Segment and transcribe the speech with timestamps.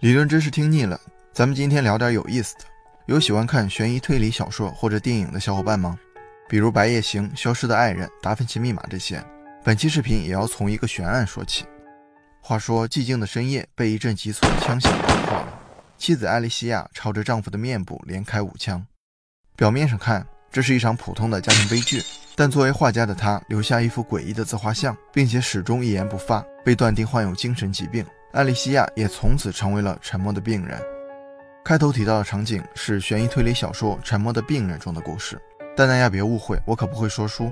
[0.00, 0.98] 理论知识听腻了，
[1.30, 2.64] 咱们今天聊点有意思的。
[3.04, 5.98] 有喜欢看悬疑推理小说或者电影的小伙伴吗？
[6.48, 9.22] 比如《白夜行》《消失的爱人》《达芬奇密码》这些。
[9.62, 11.66] 本期视频也要从一个悬案说起。
[12.40, 15.60] 话说，寂静的深夜被一阵急促的枪响打破了。
[15.98, 18.82] 妻子艾莉西亚朝着丈夫的面部连开五枪。
[19.54, 22.02] 表面上看，这是一场普通的家庭悲剧，
[22.34, 28.02] 但作为画家的他留下一幅诡异的自画像，并且始终一言不发，被断定患有精神疾病。
[28.32, 30.80] 艾莉西亚也从此成为了沉默的病人。
[31.64, 35.36] 开头提到的场景是悬疑推理小说《沉默的病人》中的故事，
[35.76, 37.50] 但大家别误会，我可不会说书。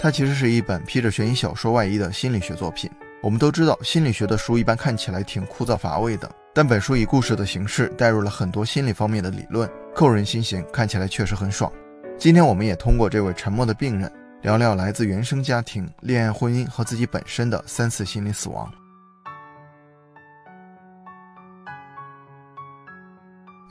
[0.00, 2.88] 它其实是一本披着悬疑小说外衣的心理学作品。
[3.22, 11.70] 我们都知道，心理学的书一般看起来挺枯燥乏味的，但本书以故事的形式带入了很多心理方面的理论，扣人心弦，看起来确实很爽。
[12.16, 14.10] 今天我们也通过这位沉默的病人，
[14.42, 18.72] 聊聊来自原生家庭、恋爱、婚姻和自己本身的三次心理死亡。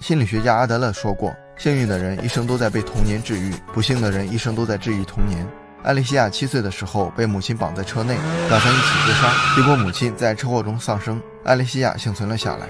[0.09, 5.45] 心理学家阿德勒说过：“幸运的人一生都在被童年治愈，不幸的人一生都在治愈童年。”
[5.85, 8.15] 艾莉西亚七岁的时候被母亲绑在车内，
[8.49, 12.65] 打算一起自杀，结果母亲在车祸中丧生，艾莉西亚幸存了下来。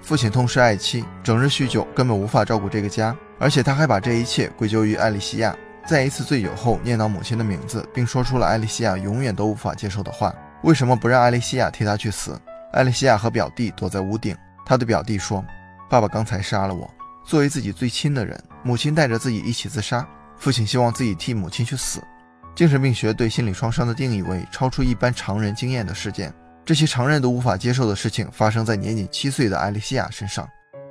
[0.00, 5.54] 父亲痛失爱妻，整日酗酒，根本无法照顾这个家，而且他还把这一切归咎于艾莉西亚。
[5.86, 12.40] 在一次醉酒后，念叨母亲的名字，并说出了艾莉西亚永远都无法接受的话：“为什么不让艾莉西亚替他去死？”
[12.72, 15.44] 艾莉西亚和表弟躲在屋顶，他对表弟说。
[15.88, 16.88] 爸爸刚才杀了我。
[17.24, 20.06] 作为自己最亲的人，母亲带着自己一起自杀。
[20.36, 22.00] 父亲希望自己替母亲去死。
[22.54, 26.32] 精神病学对心理创伤的定义为超出一般常人经验的事件。
[26.64, 30.48] 这些常人都无法接受的事情发生在年仅七岁的艾莉西亚身上，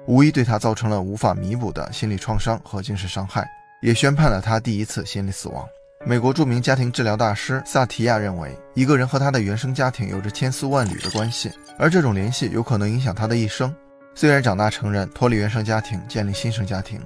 [0.07, 3.47] 无疑对她造成了无法弥补的心理创伤和精神伤害，
[3.81, 5.65] 也宣判了她第一次心理死亡。
[6.05, 13.73] 美国著名家庭治疗大师萨提亚认为，一个人和他的原生家庭有着千丝万缕的关系，而这种联系有可能影响他的一生。
[14.19, 16.99] 虽然长大成人，脱离原生家庭，建立新生家庭，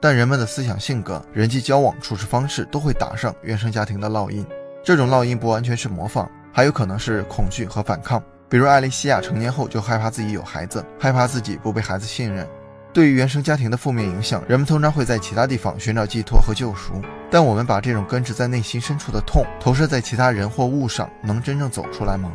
[0.00, 4.44] 但人们的思想、性格、人际交往、处事方式都会打上原生家庭的烙印。
[4.82, 8.20] 这种烙印不完全是模仿，还有可能是恐惧和反抗。
[8.48, 12.44] 比如艾莉西亚成年后就害怕自己有孩子，害怕自己不被孩子信任。
[12.92, 16.94] 对于原生家庭的负面影响，人们通常会在其他地方寻找寄托和救赎。
[17.30, 22.32] 但我们把这种根植在内心深处的痛投射在其他人或物上，能真正走出来吗？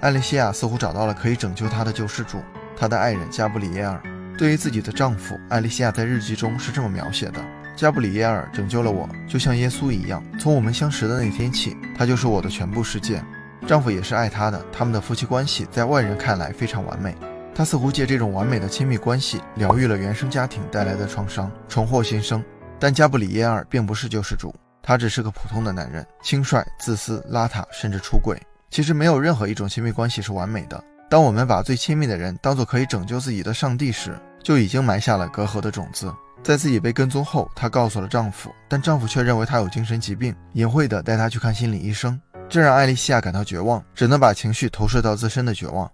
[0.00, 2.38] 艾莉西亚似乎找到了可以拯救她的救世主，
[2.76, 4.00] 她的爱人加布里耶尔。
[4.38, 7.44] 对于自己的丈夫，艾莉西亚在日记中是这么描写的
[7.74, 10.22] ：“加布里耶尔拯救了我，就像耶稣一样。
[10.38, 13.20] 从我们相识的那天起，他就是我的全部世界。
[13.66, 17.16] 丈夫也是爱她的，他们的夫妻关系在外人看来非常完美。
[17.52, 22.40] 他似乎借这种完美的亲密关系，疗愈了原生家庭带来的创伤，重获新生。
[22.78, 30.82] 但加布里耶尔并不是救世主，他只是个普通的男人，轻率、自私、邋遢，甚至出轨。”其实没有任何一种亲密关系是完美的。
[31.10, 36.14] 当我们把最亲密的人当做可以拯救自己的上帝时，就已经埋下了隔阂的种子。
[36.42, 45.90] 在自己被跟踪后，她告诉了丈夫，但丈夫却认为她有精神疾病，隐晦地带她去看心理医生，这让艾莉西亚感到绝望，只能把情绪投射到自身的绝望。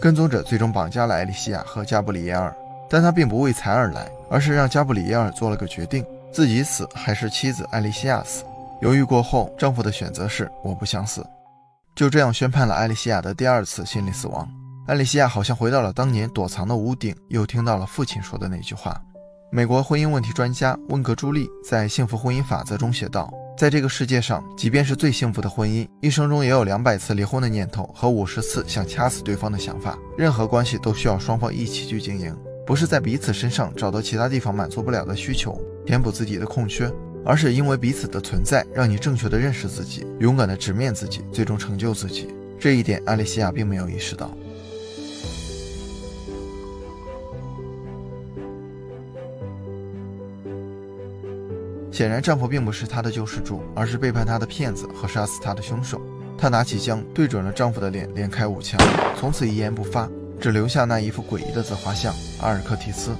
[0.00, 2.56] 跟踪者最终绑架了艾莉西亚和加布里耶尔，
[2.88, 8.44] 但他并不为财而来，而是让加布里耶尔做了个决定：自己死还是妻子艾莉西亚死。
[8.80, 11.26] 犹豫过后，丈夫的选择是我不想死。
[11.98, 14.48] 就这样宣判了艾莉西亚的第二次心理死亡。
[14.86, 19.02] 艾莉西亚好像回到了当年躲藏的屋顶，又听到了父亲说的那句话。
[19.50, 29.98] 美国婚姻问题专家温格朱莉在《幸福婚姻法则》中写道：“在这个世界上，即便是最幸福的婚姻，一生中也有两百次离婚的念头和五十次想掐死对方的想法。
[30.16, 32.32] 任何关系都需要双方一起去经营，
[32.64, 36.88] 不是在彼此身上找到其他地方满足不了的需求，填补自己的空缺。”
[37.28, 42.34] 而是因为彼此的存在，让你正确的认识自己，勇敢的直面自己，最终成就自己。
[42.58, 44.34] 这一点，爱莉西亚并没有意识到。
[51.92, 56.00] 显然，丈夫并不是她的救世主，而是背叛她的骗子和杀死她的凶手。
[56.38, 58.80] 她拿起枪对准了丈夫的脸，连开五枪，
[59.18, 60.08] 从此一言不发，
[60.40, 63.10] 只留下那一副诡异的自画像——阿尔克提斯。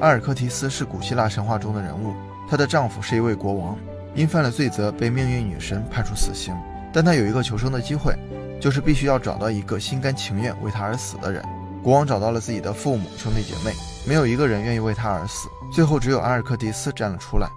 [0.00, 2.14] 阿尔克提斯是古希腊神话中的人物，
[2.48, 3.76] 她的丈夫是一位国王，
[4.14, 6.56] 因犯了罪责被命运女神判处死刑。
[6.92, 8.14] 但他有一个求生的机会，
[8.60, 11.44] 就是必须要找到一个心甘情愿为他而死的人。
[11.82, 13.72] 国王找到了自己的父母、兄弟姐妹，
[14.06, 15.48] 没有一个人愿意为他而死。
[15.72, 17.48] 最后只有阿尔克提斯站了出来。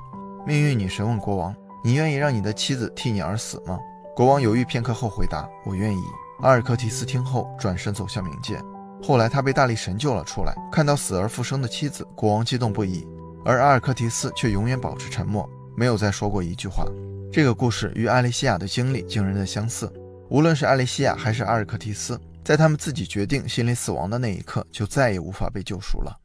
[0.45, 3.79] 命运女神问国王：“你愿意让你的妻子替你而死吗？”
[4.15, 6.01] 国王犹豫片刻后回答：“我愿意。”
[6.41, 8.59] 阿尔克提斯听后转身走向冥界。
[9.03, 10.55] 后来，他被大力神救了出来。
[10.71, 13.07] 看到死而复生的妻子，国王激动不已，
[13.43, 16.85] 而阿尔克提斯却永远保持沉默，没有再说过一句话。
[17.31, 19.91] 这个故事与艾莉西亚的经历惊人的相似。
[20.29, 26.17] 无论是艾莉西亚还是阿尔克提斯，在他们自己决定心理死亡的那一刻，就再也无法被救赎了。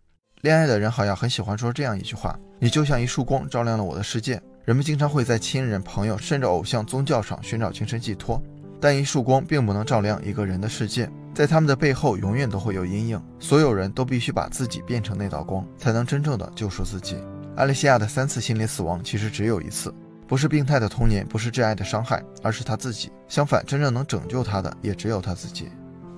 [0.42, 8.40] 恋爱的人好像很喜欢说这样一句话：“你就像一束光，照亮了我的世界。”人们经常会在亲人、朋友甚至偶像、宗教上寻找精神寄托，
[8.80, 13.22] 但一束光并不能照亮一个人的世界，在他们的背后永远都会有阴影。
[13.38, 17.18] 所有人都必须把自己变成那道光，才能真正的救赎自己。
[17.56, 19.94] 艾莉西亚的三次心理死亡其实只有一次。
[20.26, 23.12] 不是病态的童年，不是挚爱的伤害，而是他自己。
[23.28, 25.68] 相反，真正能拯救他的也只有他自己。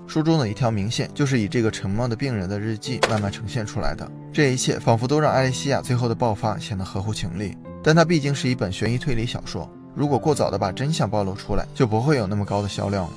[0.07, 4.09] 书中的一条明线就是以这个沉默的病人的日记慢慢呈现出来的。
[4.33, 7.59] 这一切仿佛都让艾莉西亚最后的爆发显得合乎情理。
[7.83, 13.11] 但它毕竟是一本悬疑推理小说，如果过早的把真相暴露出来，就不会有那么高的销量了。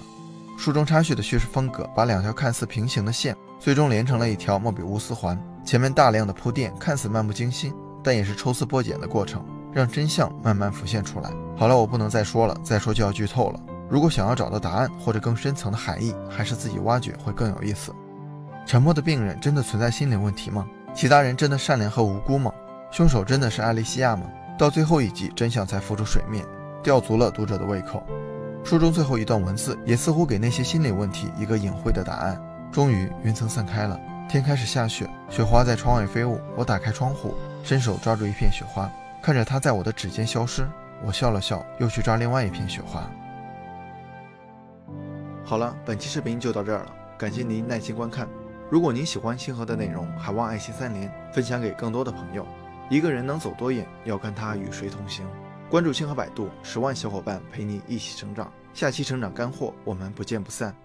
[0.61, 5.35] 书中插叙的叙事风格，把两条看似平行的线最终连成了一条莫比乌斯环。
[5.65, 7.73] 前面大量的铺垫看似漫不经心，
[8.03, 9.43] 但也是抽丝剥茧的过程。
[9.73, 11.31] 让真相慢慢浮现出来。
[11.57, 13.59] 好了，我不能再说了，再说就要剧透了。
[13.89, 17.91] 如果想要找到答案或者更深层的含义，还是自己挖掘会更有意思。
[18.63, 20.67] 沉默的病人真的存在心理问题吗？
[20.93, 22.53] 其他人真的善良和无辜吗？
[22.91, 24.27] 凶手真的是艾莉西亚吗？
[24.59, 26.45] 到最后一集，真相才浮出水面，
[26.83, 28.03] 吊足了读者的胃口。
[28.63, 32.41] 书中最后一段文字也似乎给那些心理问题一个隐晦的答案。
[32.71, 33.99] 终于，云层散开了，
[34.29, 36.39] 天开始下雪，雪花在窗外飞舞。
[36.55, 38.89] 我打开窗户，伸手抓住一片雪花。
[39.21, 40.65] 看着它在我的指尖消失，
[41.03, 43.03] 我笑了笑，又去抓另外一片雪花。
[45.43, 48.25] 好了，本期视频就到这儿了，感谢您耐心观看。
[48.69, 52.47] 如果您喜欢星河的内容，还望爱心三连，分享给更多的朋友。
[52.89, 55.25] 一个人能走多远，要看他与谁同行。
[55.71, 58.51] 关注星河百度，十万小伙伴陪你一起成长。
[58.73, 60.75] 下期成长干货，我们不见不散。